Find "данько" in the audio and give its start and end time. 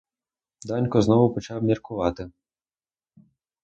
0.65-1.01